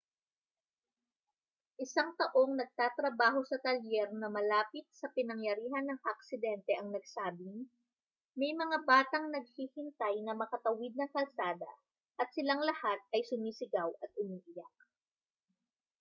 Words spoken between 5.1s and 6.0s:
pinangyarihan ng